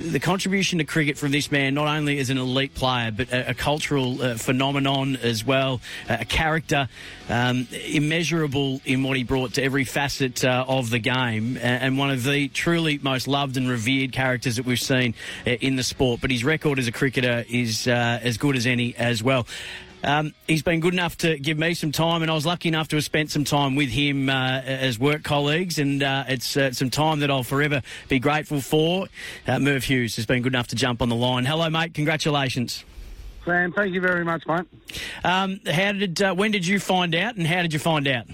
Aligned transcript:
the 0.00 0.18
contribution 0.18 0.78
to 0.78 0.84
cricket 0.84 1.18
from 1.18 1.30
this 1.30 1.52
man, 1.52 1.74
not 1.74 1.86
only 1.86 2.18
as 2.18 2.30
an 2.30 2.38
elite 2.38 2.74
player, 2.74 3.10
but 3.10 3.30
a, 3.30 3.50
a 3.50 3.54
cultural 3.54 4.20
uh, 4.22 4.34
phenomenon 4.36 5.16
as 5.16 5.44
well, 5.44 5.80
a 6.08 6.24
character 6.24 6.88
um, 7.28 7.68
immeasurable 7.86 8.80
in 8.86 9.02
what 9.02 9.16
he 9.18 9.24
brought 9.24 9.54
to 9.54 9.62
every 9.62 9.84
facet 9.84 10.42
uh, 10.42 10.64
of 10.66 10.88
the 10.88 10.98
game, 10.98 11.58
and 11.58 11.98
one 11.98 12.10
of 12.10 12.24
the 12.24 12.48
truly 12.48 12.98
most 12.98 13.28
loved 13.28 13.58
and 13.58 13.68
revered 13.68 14.12
characters 14.12 14.56
that 14.56 14.64
we've 14.64 14.80
seen 14.80 15.14
uh, 15.46 15.50
in 15.50 15.76
the 15.76 15.82
sport. 15.82 16.20
But 16.22 16.30
his 16.30 16.44
record 16.44 16.78
as 16.78 16.88
a 16.88 16.92
cricketer 16.92 17.44
is 17.48 17.86
uh, 17.86 18.20
as 18.22 18.38
good 18.38 18.56
as 18.56 18.66
any 18.66 18.96
as 18.96 19.22
well. 19.22 19.46
Um, 20.02 20.32
he's 20.46 20.62
been 20.62 20.80
good 20.80 20.94
enough 20.94 21.18
to 21.18 21.38
give 21.38 21.58
me 21.58 21.74
some 21.74 21.92
time, 21.92 22.22
and 22.22 22.30
I 22.30 22.34
was 22.34 22.46
lucky 22.46 22.68
enough 22.68 22.88
to 22.88 22.96
have 22.96 23.04
spent 23.04 23.30
some 23.30 23.44
time 23.44 23.76
with 23.76 23.90
him 23.90 24.28
uh, 24.28 24.60
as 24.60 24.98
work 24.98 25.22
colleagues, 25.22 25.78
and 25.78 26.02
uh, 26.02 26.24
it's 26.28 26.56
uh, 26.56 26.72
some 26.72 26.90
time 26.90 27.20
that 27.20 27.30
I'll 27.30 27.42
forever 27.42 27.82
be 28.08 28.18
grateful 28.18 28.60
for. 28.60 29.08
Uh, 29.46 29.58
Merv 29.58 29.84
Hughes 29.84 30.16
has 30.16 30.26
been 30.26 30.42
good 30.42 30.52
enough 30.52 30.68
to 30.68 30.76
jump 30.76 31.02
on 31.02 31.08
the 31.08 31.16
line. 31.16 31.44
Hello, 31.44 31.68
mate. 31.68 31.94
Congratulations. 31.94 32.84
Sam, 33.44 33.72
thank 33.72 33.94
you 33.94 34.00
very 34.00 34.24
much, 34.24 34.46
mate. 34.46 34.66
Um, 35.24 35.60
how 35.66 35.92
did? 35.92 36.20
Uh, 36.20 36.34
when 36.34 36.50
did 36.50 36.66
you 36.66 36.78
find 36.78 37.14
out, 37.14 37.36
and 37.36 37.46
how 37.46 37.62
did 37.62 37.72
you 37.72 37.78
find 37.78 38.06
out? 38.08 38.26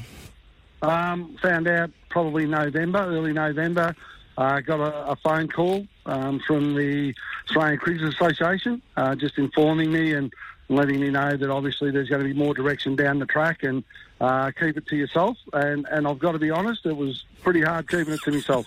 Um, 0.83 1.37
found 1.43 1.69
out 1.69 1.91
probably 2.11 2.47
November, 2.47 2.99
early 2.99 3.33
November. 3.33 3.95
Uh, 4.39 4.61
got 4.61 4.81
a, 4.81 5.13
a, 5.13 5.17
phone 5.17 5.49
call 5.49 5.87
um, 6.05 6.39
from 6.47 6.75
the 6.75 7.15
Australian 7.49 7.79
Cricket 7.79 8.09
Association, 8.09 8.83
uh, 8.97 9.15
just 9.15 9.39
informing 9.39 9.93
me 9.93 10.15
and 10.15 10.33
letting 10.69 11.01
me 11.01 11.11
know 11.11 11.37
that 11.37 11.49
obviously 11.49 11.91
there's 11.91 12.09
going 12.09 12.23
to 12.23 12.27
be 12.27 12.35
more 12.35 12.55
direction 12.55 12.97
down 12.97 13.19
the 13.19 13.27
track 13.27 13.63
and 13.63 13.85
uh, 14.21 14.51
keep 14.59 14.77
it 14.77 14.87
to 14.89 14.97
yourself. 14.97 15.37
And, 15.53 15.87
and 15.91 16.09
I've 16.09 16.19
got 16.19 16.33
to 16.33 16.39
be 16.39 16.51
honest, 16.51 16.87
it 16.87 16.97
was 16.97 17.25
pretty 17.43 17.63
hard 17.63 17.89
keeping 17.89 18.15
it 18.15 18.21
to 18.25 18.33
myself. 18.33 18.67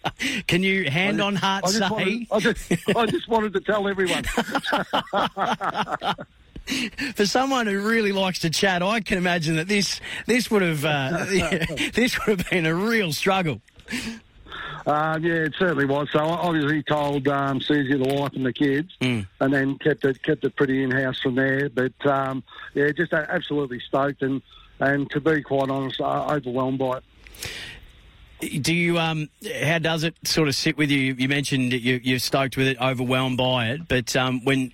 Can 0.46 0.62
you 0.62 0.90
hand 0.90 1.18
just, 1.18 1.26
on 1.26 1.34
heart 1.34 1.64
I 1.66 1.70
say? 1.70 1.88
Wanted, 1.88 2.26
I, 2.30 2.40
just, 2.40 2.72
I 2.96 3.06
just 3.06 3.28
wanted 3.28 3.52
to 3.54 3.60
tell 3.60 3.88
everyone. 3.88 4.24
For 7.14 7.26
someone 7.26 7.66
who 7.66 7.80
really 7.80 8.12
likes 8.12 8.40
to 8.40 8.50
chat, 8.50 8.82
I 8.82 9.00
can 9.00 9.18
imagine 9.18 9.56
that 9.56 9.66
this 9.66 10.00
this 10.26 10.50
would 10.50 10.62
have 10.62 10.84
uh, 10.84 11.24
this 11.94 12.18
would 12.18 12.38
have 12.38 12.50
been 12.50 12.66
a 12.66 12.74
real 12.74 13.12
struggle. 13.12 13.60
Uh, 14.90 15.16
yeah, 15.22 15.34
it 15.34 15.54
certainly 15.56 15.84
was. 15.84 16.08
So 16.10 16.18
obviously 16.18 16.82
told 16.82 17.28
um, 17.28 17.60
Susie 17.60 17.96
the 17.96 18.12
wife 18.12 18.32
and 18.34 18.44
the 18.44 18.52
kids, 18.52 18.90
mm. 19.00 19.24
and 19.38 19.54
then 19.54 19.78
kept 19.78 20.04
it 20.04 20.20
kept 20.20 20.42
it 20.42 20.56
pretty 20.56 20.82
in 20.82 20.90
house 20.90 21.20
from 21.20 21.36
there. 21.36 21.68
But 21.68 22.04
um, 22.04 22.42
yeah, 22.74 22.90
just 22.90 23.12
absolutely 23.12 23.78
stoked, 23.78 24.20
and 24.22 24.42
and 24.80 25.08
to 25.12 25.20
be 25.20 25.42
quite 25.42 25.70
honest, 25.70 26.00
uh, 26.00 26.26
overwhelmed 26.28 26.80
by 26.80 26.98
it. 28.40 28.62
Do 28.64 28.74
you 28.74 28.98
um? 28.98 29.28
How 29.62 29.78
does 29.78 30.02
it 30.02 30.16
sort 30.24 30.48
of 30.48 30.56
sit 30.56 30.76
with 30.76 30.90
you? 30.90 31.14
You 31.14 31.28
mentioned 31.28 31.72
you, 31.72 32.00
you're 32.02 32.18
stoked 32.18 32.56
with 32.56 32.66
it, 32.66 32.80
overwhelmed 32.80 33.36
by 33.36 33.68
it, 33.68 33.86
but 33.86 34.16
um, 34.16 34.42
when 34.44 34.72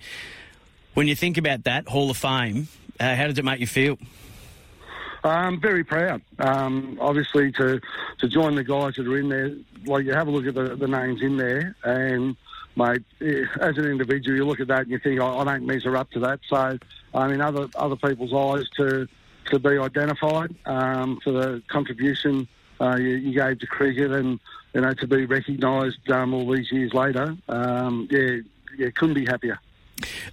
when 0.95 1.07
you 1.07 1.15
think 1.15 1.37
about 1.37 1.65
that 1.65 1.87
Hall 1.87 2.09
of 2.09 2.17
Fame, 2.17 2.69
uh, 2.99 3.13
how 3.13 3.27
does 3.27 3.37
it 3.37 3.45
make 3.45 3.59
you 3.59 3.67
feel? 3.67 3.99
I'm 5.23 5.59
very 5.59 5.83
proud, 5.83 6.21
um, 6.39 6.97
obviously, 7.01 7.51
to 7.53 7.81
to 8.19 8.27
join 8.27 8.55
the 8.55 8.63
guys 8.63 8.95
that 8.95 9.07
are 9.07 9.17
in 9.17 9.29
there. 9.29 9.53
Like 9.85 10.05
you 10.05 10.13
have 10.13 10.27
a 10.27 10.31
look 10.31 10.45
at 10.45 10.55
the, 10.55 10.75
the 10.75 10.87
names 10.87 11.21
in 11.21 11.37
there, 11.37 11.75
and 11.83 12.35
mate, 12.75 13.03
eh, 13.21 13.45
as 13.59 13.77
an 13.77 13.85
individual, 13.85 14.37
you 14.37 14.45
look 14.45 14.59
at 14.59 14.67
that 14.67 14.81
and 14.81 14.91
you 14.91 14.99
think, 14.99 15.19
I, 15.19 15.27
I 15.27 15.43
don't 15.43 15.65
measure 15.65 15.97
up 15.97 16.11
to 16.11 16.19
that. 16.21 16.39
So, 16.47 16.77
I 17.13 17.27
mean, 17.27 17.41
other 17.41 17.67
other 17.75 17.95
people's 17.95 18.33
eyes 18.33 18.69
to 18.77 19.07
to 19.45 19.59
be 19.59 19.77
identified 19.77 20.53
um, 20.65 21.19
for 21.23 21.31
the 21.31 21.63
contribution 21.67 22.47
uh, 22.79 22.95
you, 22.97 23.09
you, 23.09 23.33
gave 23.33 23.59
to 23.59 23.67
cricket, 23.67 24.11
and 24.11 24.39
you 24.73 24.81
know 24.81 24.93
to 24.93 25.07
be 25.07 25.25
recognised 25.25 26.09
um, 26.11 26.33
all 26.33 26.51
these 26.51 26.71
years 26.71 26.93
later. 26.93 27.35
Um, 27.49 28.07
yeah, 28.11 28.37
yeah, 28.77 28.89
couldn't 28.91 29.15
be 29.15 29.25
happier. 29.25 29.59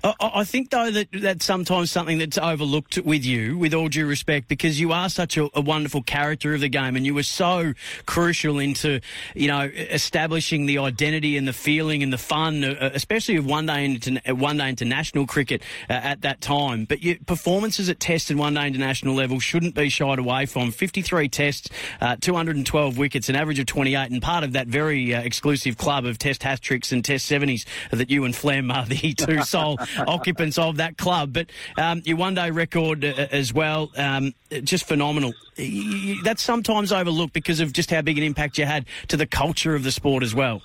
I, 0.03 0.45
think 0.45 0.71
though 0.71 0.91
that 0.91 1.09
that's 1.13 1.45
sometimes 1.45 1.91
something 1.91 2.19
that's 2.19 2.37
overlooked 2.37 2.99
with 2.99 3.25
you, 3.25 3.57
with 3.57 3.73
all 3.73 3.89
due 3.89 4.07
respect, 4.07 4.49
because 4.49 4.79
you 4.79 4.93
are 4.93 5.09
such 5.09 5.39
a, 5.39 5.49
a, 5.55 5.61
wonderful 5.61 6.03
character 6.03 6.55
of 6.55 6.61
the 6.61 6.69
game, 6.69 6.97
and 6.97 7.07
you 7.07 7.15
were 7.15 7.23
so 7.23 7.73
crucial 8.05 8.59
into, 8.59 9.01
you 9.35 9.49
know, 9.49 9.63
establishing 9.63 10.67
the 10.67 10.79
identity 10.79 11.39
and 11.39 11.49
the 11.49 11.53
feeling 11.53 12.03
and 12.03 12.13
the 12.13 12.19
fun, 12.19 12.63
especially 12.65 13.37
of 13.37 13.47
one 13.47 13.67
day 13.67 13.99
uh, 14.29 14.35
one 14.35 14.59
day 14.59 14.69
international 14.69 15.27
cricket 15.27 15.63
uh, 15.89 15.95
at 15.95 16.21
that 16.23 16.41
time. 16.41 16.85
But 16.85 17.03
your 17.03 17.17
performances 17.27 17.89
at 17.89 18.01
Test 18.01 18.31
and 18.31 18.39
one 18.39 18.55
day 18.55 18.67
international 18.67 19.15
level 19.15 19.41
shouldn't 19.41 19.75
be 19.75 19.89
shied 19.89 20.19
away 20.19 20.45
from. 20.47 20.71
Fifty 20.73 21.01
three 21.01 21.29
Tests, 21.29 21.71
uh, 22.01 22.17
two 22.21 22.35
hundred 22.35 22.57
and 22.57 22.67
twelve 22.67 22.99
wickets, 22.99 23.31
an 23.31 23.37
average 23.37 23.59
of 23.59 23.67
twenty 23.67 23.95
eight, 23.95 24.11
and 24.11 24.21
part 24.21 24.45
of 24.45 24.53
that 24.53 24.67
very 24.67 25.15
uh, 25.15 25.23
exclusive 25.23 25.79
club 25.79 26.05
of 26.05 26.19
Test 26.19 26.43
hat 26.43 26.61
tricks 26.61 26.93
and 26.93 27.03
Test 27.03 27.25
seventies 27.25 27.65
that 27.91 28.11
you 28.11 28.25
and 28.25 28.37
Flem 28.37 28.71
are 28.71 28.85
the 28.85 29.15
two 29.15 29.43
sole 29.55 29.79
occupants 30.07 30.59
of 30.59 30.77
that 30.77 30.97
club. 30.99 31.33
But 31.33 31.51
um, 31.77 32.03
your 32.05 32.17
one 32.17 32.35
day 32.35 32.51
record 32.51 33.05
uh, 33.05 33.27
as 33.31 33.53
well, 33.53 33.91
um, 33.97 34.35
just 34.63 34.87
phenomenal. 34.87 35.33
That's 36.23 36.43
sometimes 36.43 36.93
overlooked 36.93 37.33
because 37.33 37.61
of 37.61 37.73
just 37.73 37.91
how 37.91 38.03
big 38.03 38.19
an 38.19 38.25
impact 38.25 38.59
you 38.59 38.67
had 38.67 38.87
to 39.09 39.17
the 39.17 39.27
culture 39.27 39.75
of 39.75 39.85
the 39.85 39.93
sport 39.93 40.23
as 40.23 40.35
well. 40.35 40.63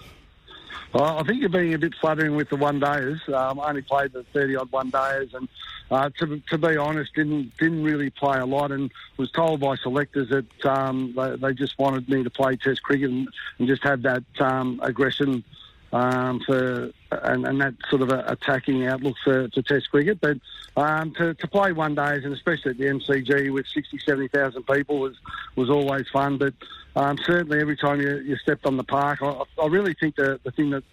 Well, 0.92 1.20
I 1.20 1.24
think 1.24 1.40
you're 1.40 1.50
being 1.50 1.76
a 1.76 1.78
bit 1.78 1.94
flattering 2.02 2.36
with 2.36 2.50
the 2.50 2.56
one 2.56 2.80
days. 2.80 3.18
Um, 3.28 3.60
I 3.60 3.70
only 3.70 3.84
played 3.84 4.12
the 4.12 4.24
30 4.34 4.56
odd 4.56 4.72
one 4.72 4.90
days, 4.90 5.30
and 5.36 5.48
uh, 5.92 6.10
to, 6.18 6.42
to 6.50 6.58
be 6.58 6.78
honest, 6.78 7.14
didn't 7.14 7.56
didn't 7.58 7.84
really 7.84 8.10
play 8.10 8.40
a 8.40 8.46
lot, 8.46 8.72
and 8.72 8.90
was 9.18 9.30
told 9.32 9.60
by 9.60 9.76
selectors 9.76 10.30
that 10.30 10.66
um, 10.66 11.14
they, 11.16 11.36
they, 11.36 11.54
just 11.54 11.78
wanted 11.78 12.10
me 12.10 12.24
to 12.24 12.30
play 12.32 12.56
Test 12.56 12.82
cricket 12.82 13.12
and, 13.12 13.28
and 13.60 13.68
just 13.68 13.84
have 13.84 14.02
that 14.02 14.24
um, 14.40 14.80
aggression 14.82 15.44
um, 15.92 16.40
for 16.46 16.92
and, 17.12 17.46
and, 17.46 17.62
that 17.62 17.74
sort 17.90 18.04
of 18.04 18.12
attacking 18.12 18.86
outlook 18.86 19.16
for, 19.24 19.50
for 19.50 19.62
Test 19.64 19.90
cricket. 19.90 20.20
But 20.22 20.38
um, 20.78 21.14
to, 21.16 21.34
to, 21.34 21.48
play 21.48 21.72
one 21.72 21.96
days 21.96 22.24
and 22.24 22.34
especially 22.34 22.72
at 22.72 22.78
the 22.78 22.86
MCG 22.86 23.52
with 23.52 23.66
60, 23.68 24.00
70,000 24.06 24.64
people 24.64 25.00
was 25.00 25.16
was 25.56 25.70
always 25.70 26.08
fun. 26.10 26.38
But 26.38 26.54
um, 26.96 27.18
certainly 27.26 27.60
every 27.60 27.78
time 27.78 28.00
you, 28.02 28.18
you, 28.20 28.36
stepped 28.38 28.66
on 28.66 28.78
the 28.78 28.84
park, 28.84 29.22
I, 29.22 29.44
I 29.62 29.68
really 29.68 29.96
think 30.00 30.16
the, 30.16 30.40
the 30.44 30.52
thing 30.52 30.70
that 30.72 30.84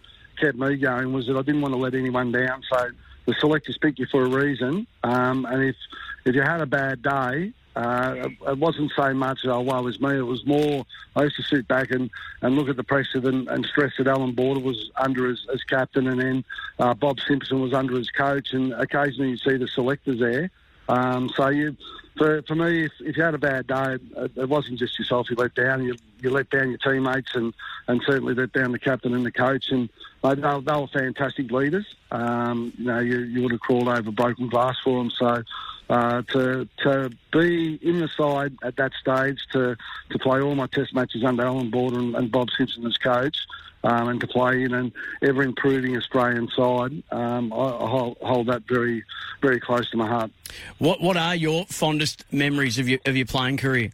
kept 0.41 0.57
me 0.57 0.77
going 0.77 1.13
was 1.13 1.27
that 1.27 1.37
I 1.37 1.43
didn't 1.43 1.61
want 1.61 1.75
to 1.75 1.79
let 1.79 1.95
anyone 1.95 2.33
down. 2.33 2.63
So 2.71 2.91
the 3.27 3.35
selectors 3.39 3.79
pick 3.79 3.99
you 3.99 4.07
for 4.11 4.25
a 4.25 4.29
reason, 4.29 4.87
um, 5.05 5.45
and 5.47 5.63
if 5.63 5.77
if 6.27 6.35
you 6.35 6.43
had 6.43 6.61
a 6.61 6.67
bad 6.67 7.03
day, 7.03 7.53
uh, 7.77 8.29
it 8.49 8.59
wasn't 8.59 8.91
so 8.97 9.15
much, 9.15 9.41
oh, 9.45 9.61
well, 9.61 9.81
it 9.81 9.85
was 9.85 10.01
me. 10.01 10.17
It 10.17 10.23
was 10.23 10.45
more, 10.47 10.85
I 11.15 11.25
used 11.25 11.37
to 11.37 11.43
sit 11.43 11.69
back 11.69 11.91
and, 11.91 12.11
and 12.41 12.57
look 12.57 12.69
at 12.69 12.77
the 12.77 12.85
pressure 12.85 13.19
and, 13.19 13.47
and 13.49 13.65
stress 13.67 13.93
that 13.99 14.09
Alan 14.09 14.33
Border 14.33 14.61
was 14.61 14.91
under 14.97 15.31
as, 15.31 15.47
as 15.53 15.63
captain 15.63 16.09
and 16.09 16.21
then 16.21 16.45
uh, 16.79 16.95
Bob 16.95 17.21
Simpson 17.21 17.61
was 17.61 17.73
under 17.73 17.99
as 17.99 18.11
coach 18.11 18.55
and 18.55 18.73
occasionally 18.73 19.31
you 19.31 19.37
see 19.37 19.57
the 19.57 19.69
selectors 19.69 20.19
there. 20.19 20.51
Um, 20.89 21.29
so 21.37 21.49
you, 21.49 21.77
for, 22.17 22.43
for 22.43 22.55
me, 22.55 22.85
if, 22.85 22.93
if 23.01 23.17
you 23.17 23.23
had 23.23 23.35
a 23.35 23.39
bad 23.39 23.67
day, 23.67 23.99
it, 24.17 24.33
it 24.37 24.49
wasn't 24.49 24.79
just 24.79 24.99
yourself 24.99 25.29
you 25.29 25.37
let 25.37 25.55
down. 25.55 25.85
You, 25.85 25.97
you 26.23 26.31
let 26.31 26.49
down 26.49 26.71
your 26.71 26.79
teammates 26.79 27.35
and, 27.35 27.53
and 27.89 28.03
certainly 28.07 28.35
let 28.35 28.53
down 28.53 28.73
the 28.73 28.79
captain 28.79 29.15
and 29.15 29.27
the 29.27 29.33
coach. 29.33 29.71
And 29.71 29.91
they, 30.23 30.35
they, 30.35 30.61
they 30.61 30.73
were 30.73 30.87
fantastic 30.87 31.51
leaders. 31.51 31.87
Um, 32.11 32.73
you 32.79 32.87
know, 32.87 33.01
you, 33.01 33.19
you 33.19 33.43
would 33.43 33.53
have 33.53 33.61
crawled 33.61 33.89
over 33.89 34.11
broken 34.11 34.49
glass 34.49 34.77
for 34.83 34.99
them. 34.99 35.11
So 35.11 35.43
uh, 35.89 36.23
to 36.23 36.69
to 36.79 37.11
be 37.33 37.79
in 37.83 38.01
the 38.01 38.09
side 38.09 38.57
at 38.63 38.77
that 38.77 38.93
stage, 39.01 39.39
to 39.53 39.77
to 40.11 40.19
play 40.19 40.41
all 40.41 40.55
my 40.55 40.67
Test 40.67 40.95
matches 40.95 41.25
under 41.25 41.45
Alan 41.45 41.71
Border 41.71 41.99
and, 41.99 42.17
and 42.17 42.31
Bob 42.31 42.49
Simpson 42.57 42.87
as 42.87 42.97
coach, 42.97 43.37
um, 43.85 44.09
and 44.09 44.21
to 44.21 44.27
play 44.27 44.63
in 44.63 44.75
an 44.75 44.93
ever 45.23 45.43
improving 45.43 45.97
Australian 45.97 46.49
side, 46.49 47.03
um, 47.13 47.53
I, 47.53 47.57
I 47.57 47.89
hold, 47.89 48.17
hold, 48.21 48.47
that 48.49 48.63
very 48.69 49.05
very 49.41 49.61
close 49.61 49.89
to 49.91 49.97
my 49.97 50.09
heart. 50.09 50.31
What 50.79 51.01
what 51.01 51.17
are 51.17 51.37
your 51.37 51.67
fondest 51.67 52.25
memories 52.33 52.79
of 52.79 52.89
your 52.89 52.99
of 53.07 53.17
your 53.17 53.27
playing 53.27 53.59
career? 53.59 53.93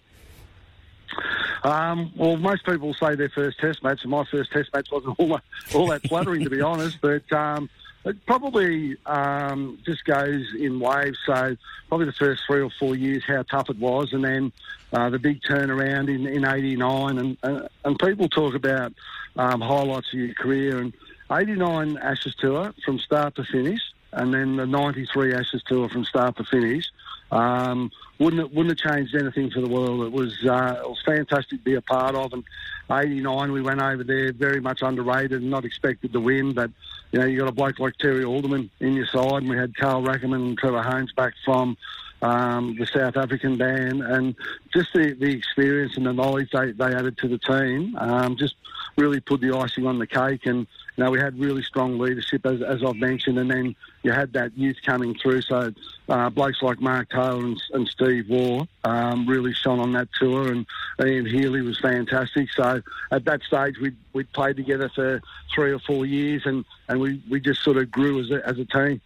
Um, 1.64 2.12
well, 2.16 2.36
most 2.36 2.64
people 2.64 2.94
say 2.94 3.14
their 3.14 3.28
first 3.28 3.58
Test 3.60 3.82
match, 3.82 4.02
and 4.02 4.10
my 4.10 4.24
first 4.24 4.50
Test 4.50 4.72
match 4.74 4.88
wasn't 4.90 5.18
all 5.18 5.28
that, 5.28 5.42
all 5.74 5.86
that 5.88 6.02
flattering, 6.08 6.42
to 6.42 6.50
be 6.50 6.60
honest. 6.60 6.98
But 7.00 7.30
um, 7.32 7.70
it 8.04 8.24
probably 8.26 8.96
um, 9.06 9.78
just 9.84 10.04
goes 10.04 10.46
in 10.58 10.80
waves. 10.80 11.18
So 11.24 11.56
probably 11.88 12.06
the 12.06 12.12
first 12.12 12.42
three 12.46 12.60
or 12.60 12.70
four 12.70 12.96
years, 12.96 13.22
how 13.26 13.42
tough 13.42 13.70
it 13.70 13.78
was, 13.78 14.12
and 14.12 14.24
then 14.24 14.52
uh, 14.92 15.10
the 15.10 15.18
big 15.18 15.42
turnaround 15.42 16.08
in, 16.08 16.26
in 16.26 16.44
89. 16.44 17.18
And, 17.18 17.36
uh, 17.42 17.68
and 17.84 17.98
people 17.98 18.28
talk 18.28 18.54
about 18.54 18.92
um, 19.36 19.60
highlights 19.60 20.12
of 20.12 20.18
your 20.18 20.34
career. 20.34 20.78
And 20.78 20.92
89 21.30 21.96
Ashes 21.98 22.34
Tour 22.34 22.74
from 22.84 22.98
start 22.98 23.36
to 23.36 23.44
finish, 23.44 23.80
and 24.12 24.34
then 24.34 24.56
the 24.56 24.66
93 24.66 25.34
Ashes 25.34 25.62
Tour 25.66 25.88
from 25.88 26.04
start 26.04 26.36
to 26.36 26.44
finish. 26.44 26.86
Um, 27.32 27.90
wouldn't 28.18 28.40
it, 28.40 28.54
wouldn't 28.54 28.78
have 28.78 28.92
changed 28.92 29.14
anything 29.14 29.50
for 29.50 29.60
the 29.62 29.68
world. 29.68 30.02
It 30.02 30.12
was 30.12 30.44
uh, 30.44 30.80
it 30.84 30.88
was 30.88 31.02
fantastic 31.04 31.58
to 31.58 31.64
be 31.64 31.74
a 31.74 31.80
part 31.80 32.14
of. 32.14 32.32
And 32.34 32.44
'89, 32.90 33.52
we 33.52 33.62
went 33.62 33.80
over 33.80 34.04
there 34.04 34.32
very 34.32 34.60
much 34.60 34.82
underrated 34.82 35.40
and 35.40 35.50
not 35.50 35.64
expected 35.64 36.12
to 36.12 36.20
win. 36.20 36.52
But 36.52 36.70
you 37.10 37.20
know, 37.20 37.26
you 37.26 37.38
got 37.38 37.48
a 37.48 37.52
bloke 37.52 37.78
like 37.78 37.96
Terry 37.96 38.24
Alderman 38.24 38.70
in 38.80 38.92
your 38.92 39.06
side, 39.06 39.42
and 39.42 39.48
we 39.48 39.56
had 39.56 39.74
Carl 39.76 40.02
Rackemann 40.02 40.46
and 40.46 40.58
Trevor 40.58 40.82
Hohns 40.82 41.14
back 41.14 41.32
from 41.44 41.76
um, 42.22 42.76
the 42.78 42.86
South 42.86 43.16
African 43.16 43.56
band, 43.56 44.02
and 44.02 44.34
just 44.72 44.92
the, 44.94 45.12
the 45.12 45.30
experience 45.30 45.96
and 45.96 46.06
the 46.06 46.12
knowledge 46.12 46.50
they, 46.52 46.72
they 46.72 46.94
added 46.94 47.18
to 47.18 47.28
the 47.28 47.38
team 47.38 47.96
um, 47.96 48.36
just 48.36 48.54
really 48.96 49.20
put 49.20 49.40
the 49.40 49.56
icing 49.56 49.86
on 49.86 49.98
the 49.98 50.06
cake. 50.06 50.46
And 50.46 50.66
you 50.96 51.04
know, 51.04 51.10
we 51.10 51.18
had 51.18 51.38
really 51.38 51.62
strong 51.62 51.98
leadership, 51.98 52.44
as, 52.46 52.62
as 52.62 52.84
I've 52.84 52.96
mentioned, 52.96 53.38
and 53.38 53.50
then 53.50 53.74
you 54.02 54.12
had 54.12 54.32
that 54.34 54.56
youth 54.56 54.76
coming 54.84 55.14
through. 55.14 55.42
So 55.42 55.72
uh, 56.08 56.30
blokes 56.30 56.62
like 56.62 56.80
Mark 56.80 57.10
Taylor 57.10 57.40
and, 57.44 57.62
and 57.72 57.88
Steve 57.88 58.28
Waugh 58.28 58.66
um, 58.84 59.26
really 59.26 59.54
shone 59.54 59.80
on 59.80 59.92
that 59.92 60.08
tour, 60.18 60.52
and 60.52 60.66
Ian 61.04 61.26
Healy 61.26 61.62
was 61.62 61.78
fantastic. 61.80 62.50
So 62.52 62.82
at 63.10 63.24
that 63.24 63.42
stage, 63.42 63.78
we 63.78 63.92
we 64.12 64.24
played 64.24 64.56
together 64.56 64.90
for 64.94 65.22
three 65.54 65.72
or 65.72 65.78
four 65.78 66.04
years, 66.06 66.42
and, 66.44 66.64
and 66.88 67.00
we, 67.00 67.22
we 67.30 67.40
just 67.40 67.62
sort 67.62 67.78
of 67.78 67.90
grew 67.90 68.20
as 68.20 68.30
a, 68.30 68.46
as 68.46 68.58
a 68.58 68.64
team. 68.66 69.00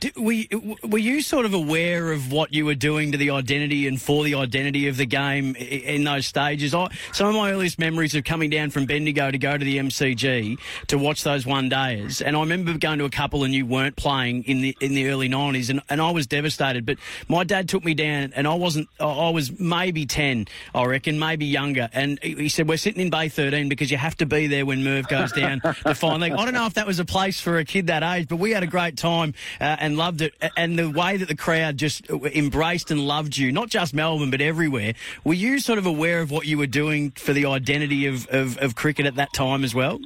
Did, 0.00 0.16
were, 0.16 0.32
you, 0.32 0.76
were 0.82 0.98
you 0.98 1.22
sort 1.22 1.46
of 1.46 1.54
aware 1.54 2.10
of 2.10 2.32
what 2.32 2.52
you 2.52 2.64
were 2.64 2.74
doing 2.74 3.12
to 3.12 3.18
the 3.18 3.30
identity 3.30 3.86
and 3.86 4.02
for 4.02 4.24
the 4.24 4.34
identity 4.34 4.88
of 4.88 4.96
the 4.96 5.06
game 5.06 5.54
in 5.54 6.02
those 6.02 6.26
stages? 6.26 6.74
I, 6.74 6.88
some 7.12 7.28
of 7.28 7.36
my 7.36 7.52
earliest 7.52 7.78
memories 7.78 8.14
of 8.16 8.24
coming 8.24 8.50
down 8.50 8.70
from 8.70 8.86
Bendigo 8.86 9.30
to 9.30 9.38
go 9.38 9.56
to 9.56 9.64
the 9.64 9.78
MCG 9.78 10.58
to 10.88 10.98
watch 10.98 11.22
those 11.22 11.46
one 11.46 11.68
days, 11.68 12.20
and 12.20 12.36
I 12.36 12.40
remember 12.40 12.76
going 12.78 12.98
to 12.98 13.04
a 13.04 13.10
couple 13.10 13.44
and 13.44 13.54
you 13.54 13.64
weren't 13.64 13.94
playing 13.94 14.42
in 14.44 14.60
the 14.60 14.76
in 14.80 14.94
the 14.94 15.08
early 15.08 15.28
nineties, 15.28 15.70
and, 15.70 15.80
and 15.88 16.00
I 16.00 16.10
was 16.10 16.26
devastated. 16.26 16.84
But 16.84 16.98
my 17.28 17.44
dad 17.44 17.68
took 17.68 17.84
me 17.84 17.94
down, 17.94 18.32
and 18.34 18.48
I 18.48 18.54
wasn't. 18.54 18.88
I 18.98 19.30
was 19.30 19.56
maybe 19.60 20.04
ten, 20.04 20.48
I 20.74 20.84
reckon, 20.84 21.20
maybe 21.20 21.46
younger, 21.46 21.88
and 21.92 22.18
he 22.24 22.48
said 22.48 22.68
we're 22.68 22.76
sitting 22.76 23.02
in 23.02 23.10
Bay 23.10 23.28
thirteen 23.28 23.68
because 23.68 23.88
you 23.92 23.98
have 23.98 24.16
to 24.16 24.26
be 24.26 24.48
there 24.48 24.66
when 24.66 24.82
Merv 24.82 25.06
goes 25.06 25.30
down 25.30 25.60
fine 25.94 26.20
leg. 26.20 26.32
I 26.32 26.44
don't 26.44 26.54
know 26.54 26.66
if 26.66 26.74
that 26.74 26.86
was 26.88 26.98
a 26.98 27.04
place 27.04 27.40
for 27.40 27.58
a 27.58 27.64
kid 27.64 27.86
that 27.86 28.02
age, 28.02 28.26
but 28.26 28.36
we 28.36 28.50
had 28.50 28.64
a 28.64 28.66
great 28.66 28.96
time 28.96 29.34
uh, 29.60 29.76
and 29.78 29.96
loved 29.96 30.22
it. 30.22 30.34
And 30.56 30.78
the 30.78 30.90
way 30.90 31.16
that 31.16 31.28
the 31.28 31.36
crowd 31.36 31.76
just 31.76 32.08
embraced 32.10 32.90
and 32.90 33.00
loved 33.00 33.36
you, 33.36 33.52
not 33.52 33.68
just 33.68 33.94
Melbourne, 33.94 34.30
but 34.30 34.40
everywhere. 34.40 34.94
Were 35.24 35.34
you 35.34 35.58
sort 35.58 35.78
of 35.78 35.86
aware 35.86 36.20
of 36.20 36.30
what 36.30 36.46
you 36.46 36.58
were 36.58 36.66
doing 36.66 37.10
for 37.12 37.32
the 37.32 37.46
identity 37.46 38.06
of, 38.06 38.26
of, 38.28 38.58
of 38.58 38.74
cricket 38.74 39.06
at 39.06 39.16
that 39.16 39.32
time 39.32 39.64
as 39.64 39.74
well? 39.74 40.00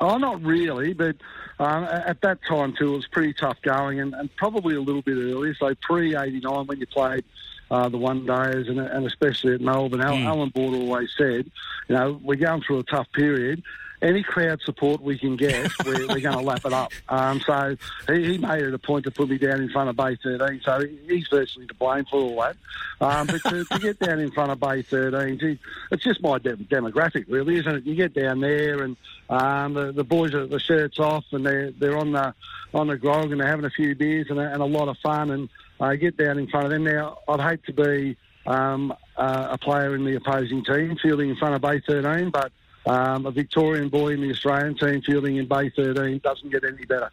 Oh, 0.00 0.18
not 0.18 0.42
really, 0.42 0.92
but 0.94 1.16
um, 1.58 1.84
at 1.84 2.20
that 2.22 2.38
time 2.48 2.74
too, 2.76 2.94
it 2.94 2.96
was 2.96 3.06
pretty 3.06 3.34
tough 3.34 3.60
going, 3.62 4.00
and, 4.00 4.14
and 4.14 4.34
probably 4.34 4.74
a 4.74 4.80
little 4.80 5.02
bit 5.02 5.16
earlier. 5.16 5.54
So 5.54 5.74
pre 5.80 6.16
'89, 6.16 6.66
when 6.66 6.80
you 6.80 6.86
played 6.86 7.24
uh, 7.70 7.88
the 7.88 7.98
one 7.98 8.26
days, 8.26 8.68
and, 8.68 8.80
and, 8.80 9.06
especially 9.06 9.54
at 9.54 9.60
Melbourne, 9.60 10.00
mm. 10.00 10.24
Alan 10.24 10.50
Border 10.50 10.78
always 10.78 11.10
said, 11.16 11.50
you 11.88 11.94
know, 11.94 12.20
we're 12.22 12.34
going 12.34 12.62
through 12.62 12.80
a 12.80 12.82
tough 12.82 13.06
period, 13.12 13.62
any 14.02 14.22
crowd 14.22 14.60
support 14.62 15.00
we 15.00 15.16
can 15.16 15.36
get, 15.36 15.70
we're, 15.86 16.06
we're 16.08 16.20
going 16.20 16.36
to 16.36 16.40
lap 16.40 16.64
it 16.64 16.72
up. 16.72 16.92
Um, 17.08 17.40
so 17.40 17.76
he, 18.08 18.32
he, 18.32 18.38
made 18.38 18.62
it 18.62 18.74
a 18.74 18.78
point 18.78 19.04
to 19.04 19.10
put 19.10 19.28
me 19.28 19.38
down 19.38 19.60
in 19.60 19.70
front 19.70 19.88
of 19.88 19.96
Bay 19.96 20.16
13. 20.16 20.60
So 20.64 20.84
he's 21.08 21.28
virtually 21.28 21.66
to 21.68 21.74
blame 21.74 22.04
for 22.06 22.20
all 22.20 22.40
that. 22.40 22.56
Um, 23.00 23.26
but 23.28 23.42
to, 23.44 23.64
to, 23.64 23.78
get 23.78 23.98
down 24.00 24.18
in 24.18 24.30
front 24.32 24.50
of 24.50 24.60
Bay 24.60 24.82
13, 24.82 25.38
gee, 25.38 25.58
it's 25.90 26.02
just 26.02 26.20
my 26.20 26.38
de- 26.38 26.56
demographic, 26.56 27.26
really, 27.28 27.56
isn't 27.56 27.74
it? 27.74 27.84
You 27.84 27.94
get 27.94 28.14
down 28.14 28.40
there 28.40 28.82
and 28.82 28.96
um, 29.30 29.74
the, 29.74 29.92
the, 29.92 30.04
boys 30.04 30.34
are 30.34 30.46
the 30.46 30.60
shirts 30.60 30.98
off 30.98 31.24
and 31.32 31.46
they're 31.46 31.70
they're 31.70 31.96
on 31.96 32.12
the 32.12 32.34
on 32.74 32.88
the 32.88 32.96
grog 32.96 33.32
and 33.32 33.40
they're 33.40 33.48
having 33.48 33.64
a 33.64 33.70
few 33.70 33.94
beers 33.94 34.26
and 34.28 34.38
a, 34.38 34.52
and 34.52 34.60
a 34.60 34.66
lot 34.66 34.88
of 34.88 34.98
fun 34.98 35.30
and 35.30 35.48
uh, 35.80 35.94
get 35.94 36.16
down 36.16 36.38
in 36.38 36.48
front 36.48 36.66
of 36.66 36.72
them. 36.72 36.84
Now 36.84 37.18
I'd 37.28 37.40
hate 37.40 37.64
to 37.64 37.72
be 37.72 38.16
um, 38.46 38.92
uh, 39.16 39.48
a 39.52 39.58
player 39.58 39.94
in 39.94 40.04
the 40.04 40.16
opposing 40.16 40.64
team 40.64 40.96
fielding 41.02 41.30
in 41.30 41.36
front 41.36 41.54
of 41.54 41.60
Bay 41.60 41.80
13, 41.86 42.30
but 42.30 42.52
um, 42.86 43.26
a 43.26 43.30
Victorian 43.30 43.88
boy 43.88 44.08
in 44.08 44.20
the 44.20 44.30
Australian 44.30 44.76
team 44.76 45.02
fielding 45.02 45.36
in 45.36 45.46
Bay 45.46 45.70
13 45.70 46.18
doesn't 46.18 46.50
get 46.50 46.64
any 46.64 46.84
better. 46.84 47.10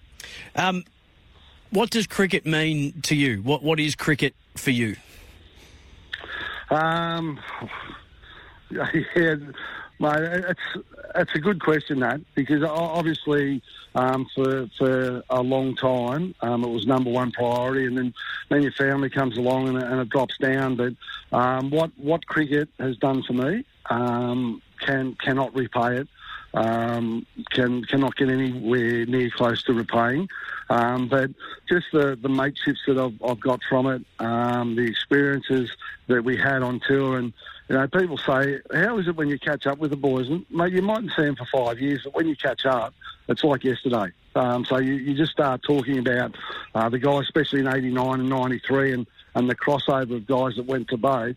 Um, 0.56 0.84
what 1.72 1.90
does 1.92 2.08
cricket 2.08 2.46
mean 2.46 3.02
to 3.04 3.16
you? 3.16 3.42
What 3.44 3.64
What 3.64 3.80
is 3.80 3.96
cricket 3.96 4.34
for 4.56 4.72
you? 4.72 4.96
Um, 6.72 7.40
yeah, 8.72 9.36
mate, 10.00 10.22
it's 10.22 10.86
it's 11.16 11.36
a 11.36 11.40
good 11.40 11.62
question 11.62 12.00
that 12.00 12.22
because 12.36 12.64
obviously 12.64 13.62
um, 13.96 14.28
for 14.34 14.68
for 14.78 15.24
a 15.30 15.42
long 15.42 15.76
time 15.76 16.34
um, 16.42 16.64
it 16.64 16.70
was 16.70 16.86
number 16.88 17.12
one 17.12 17.32
priority, 17.32 17.86
and 17.86 17.98
then 17.98 18.14
then 18.50 18.64
your 18.64 18.72
family 18.72 19.10
comes 19.10 19.38
along 19.38 19.70
and, 19.70 19.78
and 19.78 20.02
it 20.02 20.10
drops 20.10 20.38
down. 20.38 20.76
But 20.76 20.94
um, 21.32 21.70
what 21.70 21.92
what 21.98 22.26
cricket 22.26 22.70
has 22.80 22.98
done 22.98 23.24
for 23.24 23.34
me 23.34 23.66
um, 23.90 24.62
can 24.90 25.16
cannot 25.16 25.56
repay 25.56 25.98
it. 25.98 26.08
Um, 26.54 27.28
can 27.52 27.84
cannot 27.86 28.16
get 28.16 28.30
anywhere 28.30 29.06
near 29.06 29.30
close 29.30 29.62
to 29.64 29.74
repaying. 29.74 30.30
Um, 30.70 31.08
but 31.08 31.30
just 31.68 31.88
the, 31.92 32.18
the 32.20 32.30
mateships 32.30 32.80
that 32.88 32.98
I've, 32.98 33.24
I've 33.24 33.40
got 33.40 33.62
from 33.70 33.88
it, 33.88 34.04
um, 34.20 34.76
the 34.76 34.84
experiences 34.84 35.72
that 36.08 36.24
we 36.24 36.38
had 36.38 36.62
on 36.64 36.80
tour, 36.80 37.18
and 37.18 37.34
you 37.68 37.76
know, 37.76 37.88
people 37.88 38.18
say, 38.18 38.60
"How 38.74 38.98
is 38.98 39.08
it 39.08 39.16
when 39.16 39.28
you 39.28 39.38
catch 39.38 39.68
up 39.68 39.78
with 39.78 39.92
the 39.92 39.98
boys?" 39.98 40.28
And 40.28 40.46
mate, 40.50 40.74
you 40.74 40.82
mightn't 40.82 41.12
see 41.16 41.24
them 41.24 41.36
for 41.36 41.46
five 41.46 41.80
years, 41.80 42.02
but 42.04 42.16
when 42.16 42.28
you 42.28 42.36
catch 42.36 42.66
up, 42.66 42.94
it's 43.28 43.44
like 43.44 43.64
yesterday. 43.64 44.12
Um, 44.36 44.66
so 44.66 44.78
you, 44.78 44.94
you 44.94 45.16
just 45.16 45.32
start 45.32 45.62
talking 45.64 46.00
about 46.00 46.36
uh, 46.74 46.90
the 46.90 47.00
guys, 47.00 47.24
especially 47.24 47.60
in 47.60 47.68
'89 47.68 48.22
and 48.22 48.30
'93, 48.30 48.94
and 48.94 49.08
and 49.36 49.50
the 49.50 49.56
crossover 49.56 50.16
of 50.16 50.26
guys 50.26 50.56
that 50.56 50.66
went 50.66 50.88
to 50.90 50.98
both. 50.98 51.36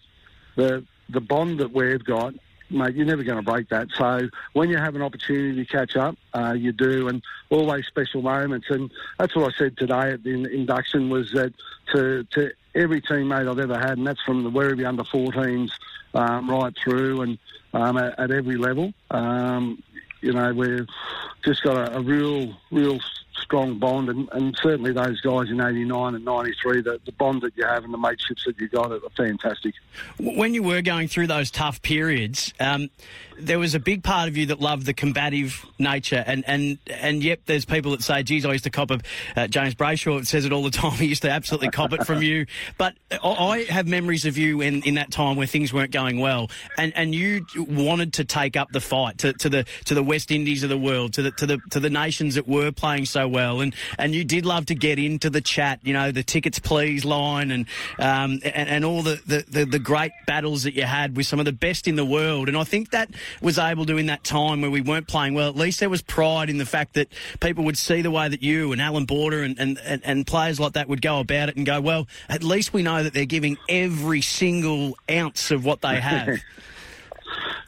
The 0.56 0.84
the 1.10 1.20
bond 1.20 1.60
that 1.60 1.72
we've 1.72 2.02
got 2.02 2.34
mate, 2.72 2.94
you're 2.94 3.06
never 3.06 3.22
going 3.22 3.38
to 3.38 3.50
break 3.50 3.68
that. 3.68 3.88
So 3.96 4.28
when 4.52 4.68
you 4.70 4.76
have 4.78 4.94
an 4.94 5.02
opportunity 5.02 5.64
to 5.64 5.70
catch 5.70 5.96
up, 5.96 6.16
uh, 6.34 6.54
you 6.56 6.72
do, 6.72 7.08
and 7.08 7.22
always 7.50 7.86
special 7.86 8.22
moments. 8.22 8.68
And 8.70 8.90
that's 9.18 9.34
what 9.36 9.52
I 9.52 9.56
said 9.56 9.76
today 9.76 10.12
at 10.12 10.22
the 10.22 10.30
induction 10.30 11.10
was 11.10 11.30
that 11.32 11.52
to, 11.92 12.24
to 12.32 12.52
every 12.74 13.00
teammate 13.02 13.48
I've 13.48 13.58
ever 13.58 13.78
had, 13.78 13.98
and 13.98 14.06
that's 14.06 14.22
from 14.22 14.44
the 14.44 14.50
Werribee 14.50 14.86
under 14.86 15.04
14s 15.04 15.70
um, 16.14 16.50
right 16.50 16.74
through 16.76 17.22
and 17.22 17.38
um, 17.74 17.96
at, 17.96 18.18
at, 18.18 18.30
every 18.30 18.56
level. 18.56 18.92
Um, 19.10 19.82
you 20.20 20.32
know, 20.32 20.52
we've 20.52 20.86
just 21.44 21.62
got 21.62 21.76
a, 21.76 21.98
a 21.98 22.00
real, 22.00 22.54
real 22.70 23.00
strong 23.40 23.78
bond, 23.78 24.08
and, 24.08 24.28
and, 24.32 24.56
certainly 24.62 24.92
those 24.92 25.20
guys 25.20 25.48
in 25.48 25.60
'89 25.60 26.14
and 26.14 26.24
'93, 26.24 26.82
the, 26.82 27.00
the 27.04 27.12
bond 27.12 27.42
that 27.42 27.56
you 27.56 27.64
have 27.64 27.84
and 27.84 27.92
the 27.92 27.98
mateships 27.98 28.44
that 28.46 28.58
you 28.58 28.68
got 28.68 28.92
are 28.92 29.00
fantastic. 29.16 29.74
When 30.18 30.54
you 30.54 30.62
were 30.62 30.82
going 30.82 31.08
through 31.08 31.26
those 31.26 31.50
tough 31.50 31.82
periods, 31.82 32.52
um, 32.60 32.90
there 33.38 33.58
was 33.58 33.74
a 33.74 33.80
big 33.80 34.02
part 34.02 34.28
of 34.28 34.36
you 34.36 34.46
that 34.46 34.60
loved 34.60 34.86
the 34.86 34.94
combative 34.94 35.64
nature, 35.78 36.22
and 36.26 36.44
and 36.46 36.78
and 36.86 37.22
yep, 37.22 37.40
there's 37.46 37.64
people 37.64 37.92
that 37.92 38.02
say, 38.02 38.22
"Geez, 38.22 38.44
I 38.44 38.52
used 38.52 38.64
to 38.64 38.70
cop 38.70 38.90
it." 38.90 39.02
Uh, 39.36 39.46
James 39.46 39.74
Brayshaw 39.74 40.24
says 40.26 40.44
it 40.44 40.52
all 40.52 40.62
the 40.62 40.70
time. 40.82 40.92
He 40.92 41.06
used 41.06 41.22
to 41.22 41.30
absolutely 41.30 41.70
cop 41.70 41.92
it 41.92 42.06
from 42.06 42.22
you. 42.22 42.46
But 42.78 42.94
I 43.22 43.66
have 43.68 43.86
memories 43.86 44.26
of 44.26 44.36
you 44.36 44.60
in, 44.60 44.82
in 44.82 44.94
that 44.94 45.10
time 45.10 45.36
where 45.36 45.46
things 45.46 45.72
weren't 45.72 45.92
going 45.92 46.18
well, 46.18 46.50
and, 46.78 46.92
and 46.96 47.14
you 47.14 47.46
wanted 47.56 48.14
to 48.14 48.24
take 48.24 48.56
up 48.56 48.70
the 48.72 48.80
fight 48.80 49.18
to, 49.18 49.32
to 49.34 49.48
the 49.48 49.64
to 49.86 49.94
the 49.94 50.02
West 50.02 50.30
Indies 50.30 50.62
of 50.62 50.68
the 50.68 50.78
world, 50.78 51.14
to 51.14 51.22
the 51.22 51.30
to 51.32 51.46
the 51.46 51.58
to 51.70 51.80
the 51.80 51.90
nations 51.90 52.34
that 52.34 52.46
were 52.46 52.72
playing 52.72 53.06
so 53.06 53.21
well, 53.28 53.60
and 53.60 53.74
and 53.98 54.14
you 54.14 54.24
did 54.24 54.46
love 54.46 54.66
to 54.66 54.74
get 54.74 54.98
into 54.98 55.30
the 55.30 55.40
chat, 55.40 55.80
you 55.82 55.92
know, 55.92 56.10
the 56.10 56.22
tickets 56.22 56.58
please 56.58 57.04
line, 57.04 57.50
and 57.50 57.66
um, 57.98 58.40
and, 58.44 58.68
and 58.68 58.84
all 58.84 59.02
the, 59.02 59.20
the, 59.26 59.44
the, 59.48 59.64
the 59.64 59.78
great 59.78 60.12
battles 60.26 60.64
that 60.64 60.74
you 60.74 60.84
had 60.84 61.16
with 61.16 61.26
some 61.26 61.38
of 61.38 61.44
the 61.44 61.52
best 61.52 61.88
in 61.88 61.96
the 61.96 62.04
world, 62.04 62.48
and 62.48 62.56
I 62.56 62.64
think 62.64 62.90
that 62.90 63.10
was 63.40 63.58
able 63.58 63.86
to 63.86 63.96
in 63.96 64.06
that 64.06 64.24
time 64.24 64.60
where 64.60 64.70
we 64.70 64.80
weren't 64.80 65.08
playing 65.08 65.34
well. 65.34 65.48
At 65.48 65.56
least 65.56 65.80
there 65.80 65.90
was 65.90 66.02
pride 66.02 66.50
in 66.50 66.58
the 66.58 66.66
fact 66.66 66.94
that 66.94 67.08
people 67.40 67.64
would 67.64 67.78
see 67.78 68.02
the 68.02 68.10
way 68.10 68.28
that 68.28 68.42
you 68.42 68.72
and 68.72 68.80
Alan 68.80 69.04
Border 69.04 69.42
and, 69.42 69.58
and, 69.58 69.78
and, 69.84 70.02
and 70.04 70.26
players 70.26 70.58
like 70.60 70.74
that 70.74 70.88
would 70.88 71.02
go 71.02 71.20
about 71.20 71.48
it 71.48 71.56
and 71.56 71.66
go, 71.66 71.80
well, 71.80 72.06
at 72.28 72.42
least 72.42 72.72
we 72.72 72.82
know 72.82 73.02
that 73.02 73.12
they're 73.14 73.24
giving 73.24 73.56
every 73.68 74.20
single 74.20 74.96
ounce 75.10 75.50
of 75.50 75.64
what 75.64 75.80
they 75.80 76.00
have. 76.00 76.40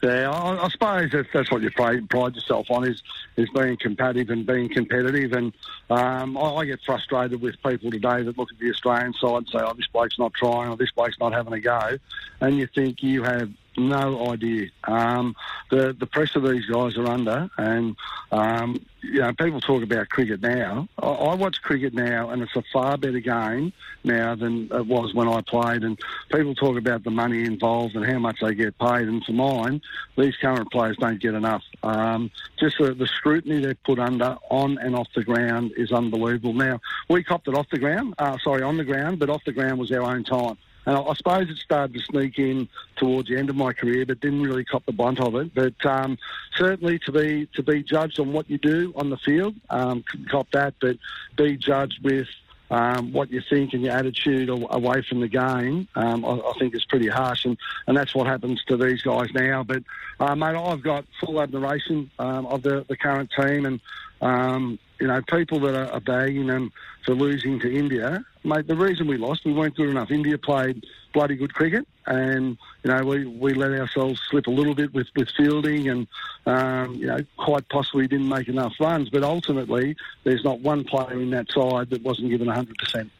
Yeah, 0.05 0.29
I, 0.29 0.65
I 0.65 0.69
suppose 0.69 1.09
that's, 1.11 1.27
that's 1.33 1.51
what 1.51 1.63
you 1.63 1.71
pride, 1.71 2.07
pride 2.11 2.35
yourself 2.35 2.69
on 2.69 2.87
is 2.87 3.01
is 3.37 3.49
being 3.55 3.75
competitive 3.75 4.29
and 4.29 4.45
being 4.45 4.69
competitive. 4.69 5.33
And 5.33 5.51
um, 5.89 6.37
I, 6.37 6.41
I, 6.41 6.65
get 6.65 6.79
frustrated 6.85 7.41
with 7.41 7.55
people 7.63 7.89
today 7.89 8.21
that 8.21 8.37
look 8.37 8.51
at 8.51 8.59
the 8.59 8.69
Australian 8.69 9.13
side 9.13 9.37
and 9.37 9.47
say, 9.47 9.57
"Oh, 9.63 9.73
this 9.73 9.87
bloke's 9.87 10.19
not 10.19 10.31
trying, 10.35 10.69
or 10.69 10.77
this 10.77 10.91
bloke's 10.91 11.17
not 11.19 11.33
having 11.33 11.53
a 11.53 11.59
go," 11.59 11.97
and 12.39 12.55
you 12.55 12.67
think 12.67 13.01
you 13.01 13.23
have 13.23 13.49
no 13.77 14.31
idea. 14.31 14.69
Um, 14.83 15.35
the 15.69 15.95
the 15.97 16.05
pressure 16.05 16.39
these 16.39 16.65
guys 16.65 16.97
are 16.97 17.07
under, 17.07 17.49
and 17.57 17.95
um, 18.31 18.85
you 19.01 19.21
know, 19.21 19.33
people 19.33 19.61
talk 19.61 19.83
about 19.83 20.09
cricket 20.09 20.41
now. 20.41 20.87
I, 21.01 21.07
I, 21.07 21.35
watch 21.35 21.61
cricket 21.61 21.93
now, 21.93 22.29
and 22.29 22.41
it's 22.41 22.55
a 22.55 22.63
far 22.73 22.97
better 22.97 23.19
game 23.19 23.73
now 24.03 24.35
than 24.35 24.69
it 24.71 24.85
was 24.85 25.13
when 25.13 25.27
I 25.27 25.41
played. 25.41 25.83
And 25.83 25.99
people 26.31 26.55
talk 26.55 26.77
about 26.77 27.03
the 27.03 27.11
money 27.11 27.43
involved 27.43 27.95
and 27.95 28.05
how 28.05 28.19
much 28.19 28.39
they 28.41 28.55
get 28.55 28.77
paid. 28.77 29.07
And 29.07 29.23
for 29.23 29.33
mine, 29.33 29.81
these 30.17 30.35
current 30.37 30.71
players 30.71 30.97
don't 30.97 31.19
get 31.19 31.33
enough. 31.33 31.63
Um, 31.83 32.31
just 32.59 32.77
the, 32.77 32.93
the, 32.93 33.07
scrutiny 33.07 33.61
they're 33.61 33.75
put 33.75 33.99
under 33.99 34.37
on 34.49 34.77
and 34.79 34.95
off 34.95 35.07
the 35.15 35.23
ground 35.23 35.71
is 35.77 35.91
unbelievable. 35.91 36.53
Now 36.53 36.79
we 37.09 37.23
copped 37.23 37.47
it 37.47 37.55
off 37.55 37.69
the 37.69 37.79
ground, 37.79 38.15
uh, 38.17 38.37
sorry, 38.43 38.63
on 38.63 38.77
the 38.77 38.83
ground, 38.83 39.19
but 39.19 39.29
off 39.29 39.43
the 39.45 39.51
ground 39.51 39.79
was 39.79 39.91
our 39.91 40.01
own 40.01 40.23
time. 40.23 40.57
And 40.85 40.97
I 40.97 41.13
suppose 41.13 41.49
it 41.49 41.57
started 41.57 41.93
to 41.93 41.99
sneak 42.01 42.37
in 42.37 42.67
towards 42.95 43.29
the 43.29 43.37
end 43.37 43.49
of 43.49 43.55
my 43.55 43.73
career, 43.73 44.05
but 44.05 44.19
didn't 44.19 44.43
really 44.43 44.65
cop 44.65 44.85
the 44.85 44.91
brunt 44.91 45.19
of 45.19 45.35
it. 45.35 45.53
But 45.53 45.85
um, 45.85 46.17
certainly 46.55 46.99
to 46.99 47.11
be 47.11 47.47
to 47.55 47.63
be 47.63 47.83
judged 47.83 48.19
on 48.19 48.33
what 48.33 48.49
you 48.49 48.57
do 48.57 48.93
on 48.95 49.09
the 49.09 49.17
field, 49.17 49.55
um, 49.69 50.03
cop 50.29 50.51
that, 50.51 50.75
but 50.79 50.97
be 51.35 51.57
judged 51.57 52.03
with 52.03 52.27
um, 52.69 53.13
what 53.13 53.31
you 53.31 53.41
think 53.47 53.73
and 53.73 53.83
your 53.83 53.93
attitude 53.93 54.49
away 54.49 55.01
from 55.03 55.19
the 55.19 55.27
game, 55.27 55.87
um, 55.95 56.25
I, 56.25 56.39
I, 56.39 56.53
think 56.59 56.75
is 56.75 56.85
pretty 56.85 57.07
harsh, 57.07 57.45
and, 57.45 57.57
and 57.87 57.95
that's 57.95 58.15
what 58.15 58.27
happens 58.27 58.63
to 58.65 58.77
these 58.77 59.01
guys 59.01 59.29
now. 59.33 59.63
But 59.63 59.83
uh, 60.19 60.35
mate, 60.35 60.55
I've 60.55 60.81
got 60.81 61.05
full 61.19 61.41
admiration 61.41 62.09
um, 62.17 62.47
of 62.47 62.63
the, 62.63 62.85
the 62.87 62.97
current 62.97 63.31
team, 63.39 63.65
and 63.65 63.79
um, 64.21 64.79
you 64.99 65.07
know, 65.07 65.21
people 65.21 65.59
that 65.61 65.75
are, 65.75 65.91
are 65.91 65.99
bagging 65.99 66.47
them 66.47 66.71
for 67.05 67.13
losing 67.13 67.59
to 67.59 67.73
India, 67.73 68.23
mate, 68.43 68.67
the 68.67 68.75
reason 68.75 69.07
we 69.07 69.17
lost, 69.17 69.45
we 69.45 69.53
weren't 69.53 69.75
good 69.75 69.89
enough. 69.89 70.11
India 70.11 70.37
played 70.37 70.85
bloody 71.13 71.35
good 71.35 71.53
cricket, 71.53 71.87
and 72.05 72.57
you 72.83 72.91
know, 72.91 73.03
we, 73.03 73.25
we 73.25 73.53
let 73.53 73.71
ourselves 73.71 74.21
slip 74.29 74.47
a 74.47 74.51
little 74.51 74.75
bit 74.75 74.93
with, 74.93 75.07
with 75.15 75.29
fielding, 75.37 75.89
and 75.89 76.07
um, 76.45 76.95
you 76.95 77.07
know, 77.07 77.19
quite 77.37 77.67
possibly 77.69 78.07
didn't 78.07 78.29
make 78.29 78.47
enough 78.47 78.73
runs. 78.79 79.09
But 79.09 79.23
ultimately, 79.23 79.95
there's 80.23 80.43
not 80.43 80.59
one 80.59 80.83
player 80.83 81.13
in 81.13 81.31
that 81.31 81.51
side 81.51 81.89
that 81.89 82.01
wasn't 82.03 82.29
given 82.29 82.47
100 82.47 82.77
percent. 82.77 83.11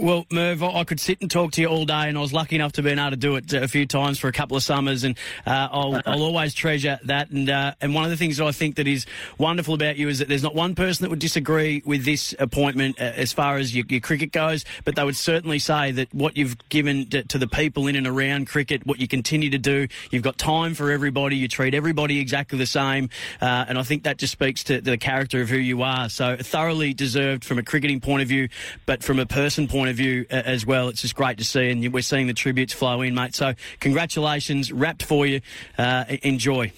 Well, 0.00 0.24
Merv, 0.30 0.62
I 0.62 0.84
could 0.84 0.98
sit 0.98 1.20
and 1.20 1.30
talk 1.30 1.52
to 1.52 1.60
you 1.60 1.66
all 1.66 1.84
day, 1.84 2.08
and 2.08 2.16
I 2.16 2.22
was 2.22 2.32
lucky 2.32 2.56
enough 2.56 2.72
to 2.72 2.82
be 2.82 2.88
able 2.88 3.10
to 3.10 3.16
do 3.16 3.36
it 3.36 3.52
a 3.52 3.68
few 3.68 3.84
times 3.84 4.18
for 4.18 4.28
a 4.28 4.32
couple 4.32 4.56
of 4.56 4.62
summers, 4.62 5.04
and 5.04 5.14
uh, 5.46 5.68
I'll, 5.70 6.00
I'll, 6.06 6.22
always 6.22 6.54
treasure 6.54 6.98
that. 7.04 7.28
And 7.28 7.50
uh, 7.50 7.74
and 7.82 7.94
one 7.94 8.04
of 8.04 8.10
the 8.10 8.16
things 8.16 8.38
that 8.38 8.46
I 8.46 8.52
think 8.52 8.76
that 8.76 8.88
is 8.88 9.04
wonderful 9.36 9.74
about 9.74 9.98
you 9.98 10.08
is 10.08 10.20
that 10.20 10.28
there's 10.28 10.42
not 10.42 10.54
one 10.54 10.74
person 10.74 11.04
that 11.04 11.10
would 11.10 11.18
disagree 11.18 11.82
with 11.84 12.06
this 12.06 12.34
appointment 12.38 12.98
uh, 12.98 13.12
as 13.14 13.34
far 13.34 13.58
as 13.58 13.76
your, 13.76 13.84
your, 13.90 14.00
cricket 14.00 14.32
goes, 14.32 14.64
but 14.86 14.96
they 14.96 15.04
would 15.04 15.16
certainly 15.16 15.58
say 15.58 15.90
that 15.92 16.14
what 16.14 16.34
you've 16.34 16.56
given 16.70 17.06
to, 17.10 17.22
to, 17.24 17.36
the 17.36 17.46
people 17.46 17.86
in 17.86 17.94
and 17.94 18.06
around 18.06 18.46
cricket, 18.46 18.86
what 18.86 19.00
you 19.00 19.06
continue 19.06 19.50
to 19.50 19.58
do, 19.58 19.86
you've 20.10 20.22
got 20.22 20.38
time 20.38 20.72
for 20.72 20.90
everybody, 20.90 21.36
you 21.36 21.46
treat 21.46 21.74
everybody 21.74 22.20
exactly 22.20 22.56
the 22.56 22.64
same, 22.64 23.10
uh, 23.42 23.66
and 23.68 23.78
I 23.78 23.82
think 23.82 24.04
that 24.04 24.16
just 24.16 24.32
speaks 24.32 24.64
to 24.64 24.80
the 24.80 24.96
character 24.96 25.42
of 25.42 25.50
who 25.50 25.58
you 25.58 25.82
are. 25.82 26.08
So 26.08 26.38
thoroughly 26.38 26.94
deserved 26.94 27.44
from 27.44 27.58
a 27.58 27.62
cricketing 27.62 28.00
point 28.00 28.22
of 28.22 28.28
view, 28.28 28.48
but 28.86 29.04
from 29.04 29.18
a 29.18 29.26
person 29.26 29.68
point 29.68 29.89
of 29.90 29.96
view 29.96 30.26
uh, 30.30 30.34
as 30.44 30.64
well. 30.64 30.88
It's 30.88 31.02
just 31.02 31.14
great 31.14 31.38
to 31.38 31.44
see, 31.44 31.70
and 31.70 31.92
we're 31.92 32.02
seeing 32.02 32.26
the 32.26 32.34
tributes 32.34 32.72
flow 32.72 33.02
in, 33.02 33.14
mate. 33.14 33.34
So 33.34 33.54
congratulations, 33.80 34.72
rapt 34.72 35.02
for 35.02 35.26
you. 35.26 35.40
Uh, 35.76 36.04
enjoy. 36.22 36.72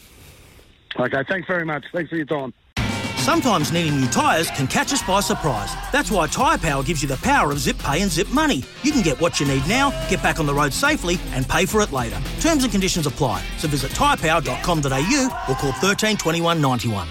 Okay, 0.99 1.23
thanks 1.29 1.47
very 1.47 1.65
much. 1.65 1.85
Thanks 1.93 2.11
for 2.11 2.17
your 2.17 2.27
time. 2.27 2.53
Sometimes 3.23 3.73
needing 3.73 4.01
new 4.01 4.09
tyres 4.09 4.51
can 4.51 4.67
catch 4.67 4.93
us 4.93 5.01
by 5.01 5.21
surprise. 5.21 5.73
That's 5.93 6.11
why 6.11 6.27
Tyre 6.27 6.59
Power 6.59 6.83
gives 6.83 7.03
you 7.03 7.09
the 7.09 7.19
power 7.19 7.53
of 7.53 7.61
zip 7.61 7.79
pay 7.79 8.03
and 8.03 8.11
zip 8.11 8.29
money. 8.31 8.65
You 8.83 8.91
can 8.91 9.01
get 9.01 9.21
what 9.21 9.39
you 9.39 9.47
need 9.47 9.65
now, 9.69 9.91
get 10.11 10.21
back 10.25 10.41
on 10.41 10.47
the 10.47 10.53
road 10.53 10.73
safely, 10.73 11.21
and 11.31 11.49
pay 11.49 11.65
for 11.65 11.81
it 11.83 11.93
later. 11.93 12.21
Terms 12.41 12.65
and 12.65 12.73
conditions 12.73 13.07
apply. 13.07 13.45
So 13.59 13.69
visit 13.69 13.93
tyrepower.com.au 13.93 15.45
or 15.49 15.55
call 15.55 15.73
13 15.73 16.17
21 16.17 16.61
91. 16.61 17.09